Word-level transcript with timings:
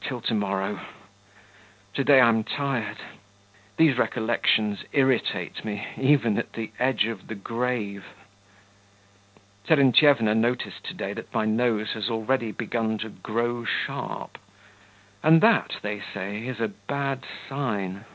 Till 0.00 0.22
to 0.22 0.32
morrow. 0.32 0.80
To 1.92 2.02
day 2.02 2.22
I'm 2.22 2.42
tired. 2.42 2.96
These 3.76 3.98
recollections 3.98 4.82
irritate 4.92 5.62
me 5.62 5.86
even 5.98 6.38
at 6.38 6.54
the 6.54 6.72
edge 6.78 7.04
of 7.04 7.26
the 7.26 7.34
grave. 7.34 8.06
Terentyevna 9.66 10.34
noticed 10.34 10.84
to 10.84 10.94
day 10.94 11.12
that 11.12 11.34
my 11.34 11.44
nose 11.44 11.90
has 11.92 12.08
already 12.08 12.50
begun 12.50 12.96
to 12.96 13.10
grow 13.10 13.66
sharp; 13.66 14.38
and 15.22 15.42
that, 15.42 15.76
they 15.82 16.00
say, 16.00 16.46
is 16.46 16.60
a 16.60 16.68
bad 16.68 17.26
sign. 17.46 18.06